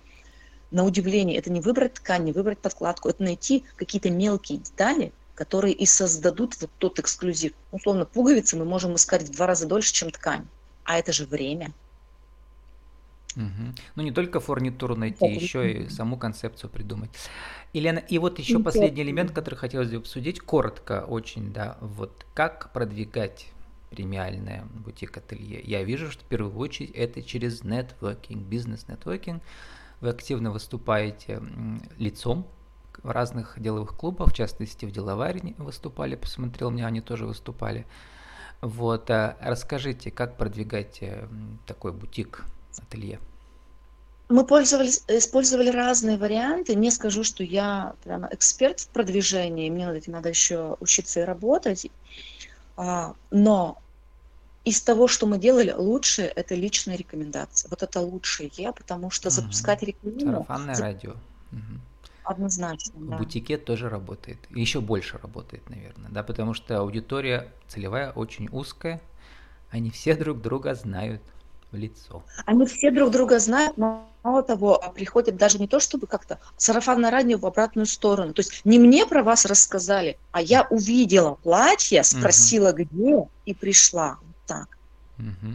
на 0.72 0.86
удивление, 0.86 1.38
это 1.38 1.52
не 1.52 1.62
выбрать 1.62 1.96
ткань, 1.96 2.24
не 2.24 2.32
выбрать 2.32 2.58
подкладку, 2.58 3.10
это 3.10 3.22
найти 3.22 3.64
какие-то 3.76 4.10
мелкие 4.10 4.60
детали, 4.60 5.12
которые 5.36 5.74
и 5.74 5.86
создадут 5.86 6.60
вот 6.62 6.70
тот 6.78 7.00
эксклюзив. 7.00 7.54
Условно, 7.72 8.06
пуговицы 8.06 8.56
мы 8.56 8.66
можем 8.66 8.96
искать 8.96 9.24
в 9.24 9.32
два 9.32 9.46
раза 9.46 9.68
дольше, 9.68 9.94
чем 9.94 10.10
ткань. 10.10 10.48
А 10.84 10.98
это 10.98 11.12
же 11.12 11.26
время. 11.26 11.74
Угу. 13.36 13.76
Ну, 13.96 14.04
не 14.04 14.12
только 14.12 14.40
фурнитуру 14.40 14.96
найти, 14.96 15.26
еще 15.26 15.72
и 15.72 15.90
саму 15.90 16.18
концепцию 16.18 16.70
придумать. 16.70 17.10
Елена, 17.74 18.00
и 18.00 18.18
вот 18.20 18.40
еще 18.40 18.60
последний 18.60 19.02
элемент, 19.02 19.32
который 19.32 19.56
хотелось 19.56 19.90
бы 19.90 19.98
обсудить, 19.98 20.40
коротко 20.40 21.06
очень, 21.08 21.52
да, 21.52 21.78
вот 21.82 22.26
как 22.34 22.72
продвигать 22.74 23.48
премиальное 23.90 24.66
бутик-ателье. 24.74 25.62
Я 25.64 25.84
вижу, 25.84 26.12
что 26.12 26.24
в 26.24 26.28
первую 26.28 26.58
очередь 26.58 26.92
это 26.92 27.22
через 27.22 27.64
нетворкинг, 27.64 28.44
бизнес-нетворкинг. 28.44 29.44
Вы 30.02 30.10
активно 30.10 30.52
выступаете 30.52 31.42
лицом 31.98 32.48
в 33.02 33.10
разных 33.10 33.60
деловых 33.60 33.96
клубах, 33.96 34.30
в 34.30 34.34
частности 34.34 34.86
в 34.86 34.92
деловаре 34.92 35.54
выступали, 35.58 36.16
посмотрел, 36.16 36.72
мне 36.72 36.86
они 36.86 37.02
тоже 37.02 37.26
выступали. 37.26 37.86
Вот, 38.62 39.10
а 39.12 39.38
расскажите, 39.42 40.10
как 40.10 40.38
продвигать 40.38 41.00
э, 41.02 41.28
такой 41.66 41.92
бутик 41.92 42.46
ателье? 42.80 43.20
Мы 44.30 44.46
пользовались, 44.46 45.04
использовали 45.08 45.70
разные 45.70 46.18
варианты. 46.18 46.76
Не 46.76 46.92
скажу, 46.92 47.24
что 47.24 47.44
я 47.44 47.94
прямо 48.04 48.30
эксперт 48.32 48.80
в 48.80 48.88
продвижении, 48.90 49.70
мне 49.70 49.86
над 49.86 49.98
этим 49.98 50.14
надо 50.14 50.30
еще 50.30 50.78
учиться 50.80 51.22
и 51.22 51.24
работать. 51.24 51.88
А, 52.78 53.14
но 53.32 53.78
из 54.64 54.82
того, 54.82 55.08
что 55.08 55.28
мы 55.28 55.38
делали, 55.38 55.72
лучшее– 55.72 56.28
это 56.36 56.56
личная 56.56 56.96
рекомендация. 56.96 57.70
Вот 57.70 57.84
это 57.84 58.00
лучшее, 58.00 58.50
потому 58.74 59.10
что 59.10 59.28
угу. 59.28 59.36
запускать 59.36 59.84
рекламу… 59.84 60.20
Сарафанное 60.20 60.76
за... 60.76 60.84
радио. 60.84 61.12
Угу. 61.52 61.82
Однозначно, 62.24 62.94
да. 62.96 63.18
Бутике 63.18 63.58
тоже 63.58 63.90
работает. 63.90 64.40
Еще 64.50 64.80
больше 64.80 65.18
работает, 65.18 65.70
наверное, 65.70 66.10
да, 66.10 66.24
потому 66.24 66.54
что 66.54 66.80
аудитория 66.80 67.52
целевая 67.68 68.12
очень 68.12 68.48
узкая, 68.50 69.02
они 69.70 69.92
все 69.92 70.16
друг 70.16 70.42
друга 70.42 70.74
знают 70.76 71.22
в 71.74 71.76
лицо. 71.76 72.24
Они 72.46 72.66
все 72.66 72.92
друг 72.92 73.12
друга 73.12 73.40
знают, 73.40 73.78
мало 73.78 74.44
того, 74.44 74.82
а 74.82 74.90
приходят 74.90 75.36
даже 75.36 75.60
не 75.60 75.68
то, 75.68 75.80
чтобы 75.80 76.08
как-то 76.08 76.40
сарафанное 76.56 77.12
радио 77.12 77.38
в 77.38 77.46
обратную 77.46 77.88
сторону. 77.88 78.34
То 78.34 78.42
есть 78.42 78.62
не 78.64 78.80
мне 78.80 79.06
про 79.06 79.24
вас 79.24 79.46
рассказали, 79.46 80.18
а 80.32 80.42
я 80.42 80.68
увидела 80.70 81.36
платье, 81.36 82.04
спросила 82.04 82.70
угу. 82.70 82.84
где 82.84 83.28
и 83.46 83.54
пришла. 83.54 84.20
Вот 84.22 84.36
так. 84.46 84.78
Угу. 85.18 85.54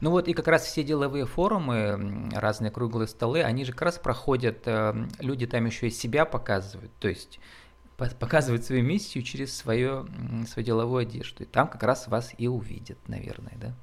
Ну 0.00 0.10
вот 0.10 0.28
и 0.28 0.32
как 0.32 0.48
раз 0.48 0.64
все 0.64 0.82
деловые 0.82 1.26
форумы, 1.26 2.30
разные 2.34 2.70
круглые 2.70 3.06
столы, 3.06 3.42
они 3.42 3.64
же 3.64 3.72
как 3.72 3.82
раз 3.82 3.98
проходят, 3.98 4.62
э, 4.64 4.94
люди 5.18 5.46
там 5.46 5.66
еще 5.66 5.88
и 5.88 5.90
себя 5.90 6.24
показывают, 6.24 6.90
то 6.98 7.08
есть 7.08 7.38
показывают 8.18 8.64
свою 8.64 8.82
миссию 8.82 9.22
через 9.22 9.54
свое, 9.54 10.06
свою 10.48 10.64
деловую 10.64 11.02
одежду. 11.02 11.42
И 11.42 11.46
там 11.46 11.68
как 11.68 11.82
раз 11.82 12.08
вас 12.08 12.32
и 12.38 12.48
увидят, 12.48 12.96
наверное, 13.08 13.52
да? 13.60 13.74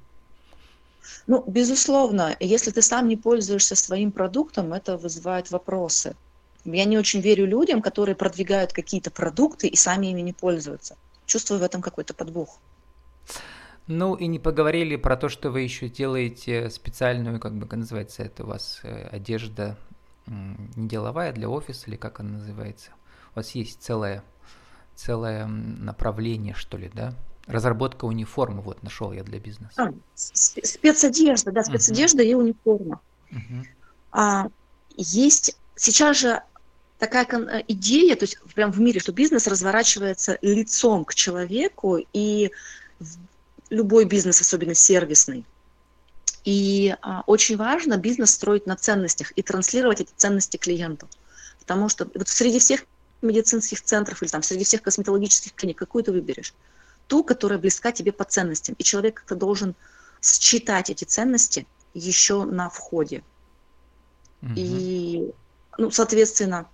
Ну, 1.26 1.44
безусловно, 1.46 2.36
если 2.40 2.70
ты 2.70 2.82
сам 2.82 3.08
не 3.08 3.16
пользуешься 3.16 3.76
своим 3.76 4.12
продуктом, 4.12 4.72
это 4.72 4.96
вызывает 4.96 5.50
вопросы. 5.50 6.16
Я 6.64 6.84
не 6.84 6.98
очень 6.98 7.20
верю 7.20 7.46
людям, 7.46 7.82
которые 7.82 8.14
продвигают 8.14 8.72
какие-то 8.72 9.10
продукты 9.10 9.68
и 9.68 9.76
сами 9.76 10.08
ими 10.08 10.20
не 10.20 10.32
пользуются. 10.32 10.96
Чувствую 11.26 11.60
в 11.60 11.62
этом 11.62 11.82
какой-то 11.82 12.14
подвох. 12.14 12.58
Ну 13.86 14.14
и 14.14 14.26
не 14.26 14.38
поговорили 14.38 14.96
про 14.96 15.16
то, 15.16 15.30
что 15.30 15.50
вы 15.50 15.62
еще 15.62 15.88
делаете 15.88 16.68
специальную, 16.68 17.40
как 17.40 17.54
бы 17.54 17.66
как 17.66 17.78
называется 17.78 18.22
это 18.22 18.44
у 18.44 18.48
вас, 18.48 18.80
э, 18.82 19.08
одежда 19.08 19.78
не 20.26 20.88
деловая 20.88 21.32
для 21.32 21.48
офиса 21.48 21.86
или 21.86 21.96
как 21.96 22.20
она 22.20 22.38
называется? 22.38 22.90
У 23.34 23.36
вас 23.36 23.52
есть 23.52 23.82
целое, 23.82 24.22
целое 24.94 25.46
направление, 25.46 26.54
что 26.54 26.76
ли, 26.76 26.90
да? 26.92 27.14
Разработка 27.48 28.04
униформы, 28.04 28.60
вот 28.60 28.82
нашел 28.82 29.12
я 29.12 29.24
для 29.24 29.38
бизнеса. 29.38 29.72
А, 29.76 29.92
спецодежда, 30.14 31.50
да, 31.50 31.64
спецодежда 31.64 32.22
uh-huh. 32.22 32.30
и 32.30 32.34
униформа. 32.34 33.00
Uh-huh. 33.30 33.64
А, 34.12 34.48
есть 34.96 35.56
сейчас 35.74 36.18
же 36.18 36.42
такая 36.98 37.26
э, 37.26 37.64
идея, 37.68 38.16
то 38.16 38.24
есть 38.24 38.38
прям 38.54 38.70
в 38.70 38.80
мире, 38.80 39.00
что 39.00 39.12
бизнес 39.12 39.46
разворачивается 39.46 40.38
лицом 40.42 41.04
к 41.04 41.14
человеку, 41.14 41.98
и 42.12 42.50
любой 43.70 44.04
бизнес, 44.04 44.40
особенно 44.40 44.74
сервисный. 44.74 45.44
И 46.44 46.94
а, 47.02 47.22
очень 47.26 47.56
важно 47.56 47.96
бизнес 47.96 48.30
строить 48.30 48.66
на 48.66 48.76
ценностях 48.76 49.32
и 49.36 49.42
транслировать 49.42 50.00
эти 50.00 50.10
ценности 50.16 50.56
клиенту. 50.56 51.08
Потому 51.58 51.88
что 51.88 52.08
вот 52.14 52.28
среди 52.28 52.58
всех 52.58 52.84
медицинских 53.20 53.82
центров 53.82 54.22
или 54.22 54.30
там 54.30 54.42
среди 54.42 54.64
всех 54.64 54.82
косметологических 54.82 55.54
клиник 55.54 55.78
какую 55.78 56.04
ты 56.04 56.12
выберешь? 56.12 56.54
Ту, 57.08 57.24
которая 57.24 57.58
близка 57.58 57.90
тебе 57.90 58.12
по 58.12 58.24
ценностям. 58.24 58.76
И 58.78 58.84
человек 58.84 59.16
как-то 59.16 59.34
должен 59.34 59.74
считать 60.22 60.90
эти 60.90 61.04
ценности 61.04 61.66
еще 61.94 62.44
на 62.44 62.68
входе. 62.68 63.24
Угу. 64.42 64.52
И, 64.54 65.32
ну, 65.78 65.90
соответственно, 65.90 66.68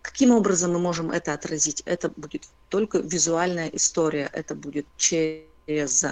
каким 0.00 0.32
образом 0.32 0.72
мы 0.72 0.78
можем 0.78 1.10
это 1.10 1.32
отразить? 1.32 1.82
Это 1.84 2.08
будет 2.08 2.48
только 2.68 2.98
визуальная 2.98 3.68
история. 3.68 4.28
Это 4.32 4.54
будет 4.54 4.86
через 4.96 6.06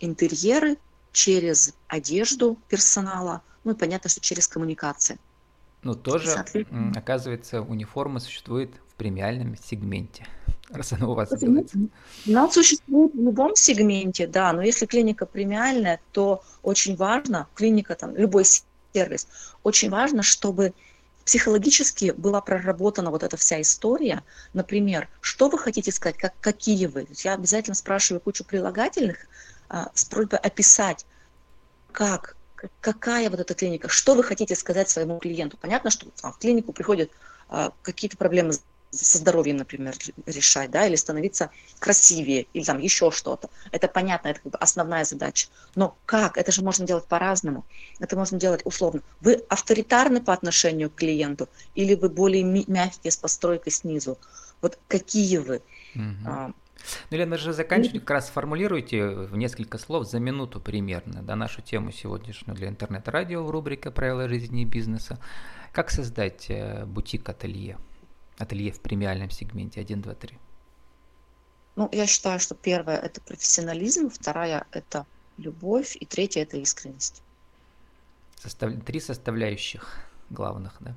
интерьеры, 0.00 0.76
через 1.12 1.74
одежду 1.88 2.58
персонала, 2.68 3.42
ну 3.62 3.72
и 3.72 3.74
понятно, 3.74 4.10
что 4.10 4.20
через 4.20 4.48
коммуникации. 4.48 5.18
Ну, 5.82 5.94
тоже, 5.94 6.44
оказывается, 6.96 7.62
униформа 7.62 8.18
существует 8.18 8.70
в 8.90 8.94
премиальном 8.94 9.56
сегменте 9.56 10.26
раз 10.70 10.92
оно 10.92 11.12
у 11.12 11.14
вас 11.14 11.30
делается? 11.38 11.78
Она 12.26 12.50
существует 12.50 13.14
в 13.14 13.22
любом 13.22 13.56
сегменте, 13.56 14.26
да, 14.26 14.52
но 14.52 14.62
если 14.62 14.86
клиника 14.86 15.26
премиальная, 15.26 16.00
то 16.12 16.42
очень 16.62 16.96
важно, 16.96 17.48
клиника 17.54 17.94
там, 17.94 18.16
любой 18.16 18.44
сервис, 18.92 19.28
очень 19.62 19.90
важно, 19.90 20.22
чтобы 20.22 20.72
психологически 21.24 22.12
была 22.16 22.40
проработана 22.40 23.10
вот 23.10 23.22
эта 23.22 23.36
вся 23.36 23.60
история. 23.60 24.22
Например, 24.52 25.08
что 25.20 25.48
вы 25.48 25.58
хотите 25.58 25.90
сказать, 25.90 26.16
как, 26.18 26.34
какие 26.40 26.86
вы? 26.86 27.06
Я 27.22 27.34
обязательно 27.34 27.74
спрашиваю 27.74 28.20
кучу 28.20 28.44
прилагательных 28.44 29.16
а, 29.68 29.90
с 29.94 30.04
просьбой 30.04 30.38
описать, 30.38 31.06
как, 31.92 32.36
какая 32.80 33.30
вот 33.30 33.40
эта 33.40 33.54
клиника, 33.54 33.88
что 33.88 34.14
вы 34.14 34.22
хотите 34.22 34.54
сказать 34.54 34.90
своему 34.90 35.18
клиенту. 35.18 35.56
Понятно, 35.56 35.90
что 35.90 36.08
а, 36.22 36.32
в 36.32 36.38
клинику 36.38 36.72
приходят 36.72 37.10
а, 37.48 37.72
какие-то 37.82 38.16
проблемы 38.16 38.52
со 38.96 39.18
здоровьем, 39.18 39.56
например, 39.56 39.94
решать, 40.26 40.70
да, 40.70 40.86
или 40.86 40.96
становиться 40.96 41.50
красивее, 41.78 42.46
или 42.52 42.64
там 42.64 42.78
еще 42.78 43.10
что-то. 43.10 43.50
Это 43.72 43.88
понятно, 43.88 44.28
это 44.28 44.40
как 44.40 44.52
бы 44.52 44.58
основная 44.58 45.04
задача. 45.04 45.48
Но 45.74 45.96
как? 46.06 46.36
Это 46.38 46.52
же 46.52 46.62
можно 46.62 46.86
делать 46.86 47.06
по-разному. 47.06 47.64
Это 48.00 48.16
можно 48.16 48.38
делать 48.38 48.62
условно. 48.64 49.02
Вы 49.20 49.42
авторитарны 49.48 50.20
по 50.20 50.32
отношению 50.32 50.90
к 50.90 50.94
клиенту, 50.94 51.48
или 51.74 51.94
вы 51.94 52.08
более 52.08 52.44
мягкие 52.44 53.10
с 53.10 53.16
постройкой 53.16 53.72
снизу? 53.72 54.18
Вот 54.60 54.78
какие 54.88 55.38
вы? 55.38 55.62
Угу. 55.94 56.54
Ну, 57.10 57.16
Лена, 57.16 57.38
же 57.38 57.52
заканчивать, 57.52 58.00
как 58.00 58.10
раз 58.10 58.26
сформулируйте 58.26 59.06
в 59.06 59.36
несколько 59.36 59.78
слов 59.78 60.08
за 60.08 60.20
минуту 60.20 60.60
примерно 60.60 61.22
да, 61.22 61.36
нашу 61.36 61.62
тему 61.62 61.92
сегодняшнюю 61.92 62.56
для 62.56 62.68
интернет-радио 62.68 63.42
в 63.42 63.50
рубрике 63.50 63.90
«Правила 63.90 64.28
жизни 64.28 64.62
и 64.62 64.64
бизнеса». 64.64 65.18
Как 65.72 65.90
создать 65.90 66.46
э, 66.50 66.84
бутик-ателье? 66.84 67.78
Ателье 68.38 68.72
в 68.72 68.80
премиальном 68.80 69.30
сегменте 69.30 69.80
1, 69.80 70.02
2, 70.02 70.14
3? 70.14 70.38
Ну, 71.76 71.88
я 71.92 72.06
считаю, 72.06 72.38
что 72.38 72.54
первое– 72.54 72.96
это 73.04 73.20
профессионализм, 73.20 74.08
вторая– 74.08 74.66
это 74.70 75.06
любовь, 75.38 75.96
и 75.98 76.06
третья– 76.06 76.42
это 76.44 76.56
искренность. 76.56 77.22
Состав... 78.36 78.72
Три 78.84 79.00
составляющих 79.00 79.98
главных, 80.30 80.76
да? 80.80 80.94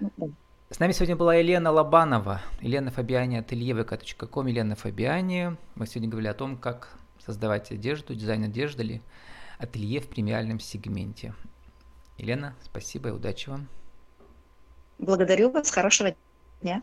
Ну, 0.00 0.12
да. 0.16 0.26
С 0.70 0.80
нами 0.80 0.92
сегодня 0.92 1.16
была 1.16 1.36
Елена 1.36 1.70
Лобанова, 1.70 2.40
Елена 2.60 2.90
Фабиани, 2.90 3.36
ателье 3.36 3.72
vk.com, 3.72 4.46
Елена 4.46 4.74
Фабиани. 4.74 5.56
Мы 5.76 5.86
сегодня 5.86 6.08
говорили 6.08 6.28
о 6.28 6.34
том, 6.34 6.56
как 6.56 6.98
создавать 7.24 7.70
одежду, 7.70 8.14
дизайн 8.14 8.44
одежды 8.44 8.82
или 8.82 9.02
ателье 9.58 10.00
в 10.00 10.08
премиальном 10.08 10.58
сегменте. 10.58 11.34
Елена, 12.18 12.56
спасибо 12.64 13.10
и 13.10 13.12
удачи 13.12 13.48
вам. 13.48 13.68
Благодарю 14.98 15.50
вас. 15.50 15.70
Хорошего 15.70 16.14
дня. 16.60 16.82